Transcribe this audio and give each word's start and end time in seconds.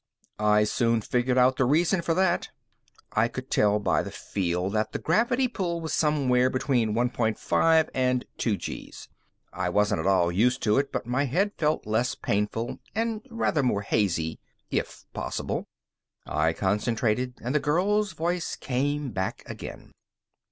I 0.39 0.63
soon 0.63 0.99
figured 1.01 1.37
out 1.37 1.57
the 1.57 1.65
reason 1.65 2.01
for 2.01 2.15
that; 2.15 2.49
I 3.11 3.27
could 3.27 3.51
tell 3.51 3.77
by 3.77 4.01
the 4.01 4.09
feel 4.09 4.71
that 4.71 4.93
the 4.93 4.97
gravity 4.97 5.47
pull 5.47 5.79
was 5.79 5.93
somewhere 5.93 6.49
between 6.49 6.95
one 6.95 7.11
point 7.11 7.37
five 7.37 7.87
and 7.93 8.25
two 8.39 8.57
gees. 8.57 9.09
I 9.53 9.69
wasn't 9.69 9.99
at 10.01 10.07
all 10.07 10.31
used 10.31 10.63
to 10.63 10.79
it, 10.79 10.91
but 10.91 11.05
my 11.05 11.25
head 11.25 11.51
felt 11.55 11.85
less 11.85 12.15
painful 12.15 12.79
and 12.95 13.21
rather 13.29 13.61
more 13.61 13.83
hazy. 13.83 14.39
If 14.71 15.05
possible. 15.13 15.67
I 16.25 16.51
concentrated, 16.53 17.35
and 17.39 17.53
the 17.53 17.59
girl's 17.59 18.13
voice 18.13 18.55
came 18.55 19.11
back 19.11 19.43
again. 19.45 19.91